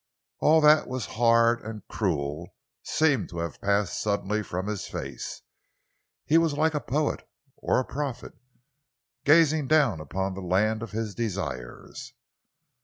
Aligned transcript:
All 0.39 0.61
that 0.61 0.87
was 0.87 1.05
hard 1.13 1.61
and 1.63 1.87
cruel 1.87 2.55
seemed 2.81 3.29
to 3.29 3.37
have 3.37 3.61
passed 3.61 4.01
suddenly 4.01 4.41
from 4.41 4.65
his 4.65 4.87
face. 4.87 5.43
He 6.25 6.39
was 6.39 6.53
like 6.57 6.73
a 6.73 6.79
poet 6.81 7.29
or 7.57 7.79
a 7.79 7.85
prophet, 7.85 8.33
gazing 9.25 9.67
down 9.67 9.99
upon 9.99 10.33
the 10.33 10.41
land 10.41 10.81
of 10.81 10.89
his 10.91 11.13
desires. 11.13 12.15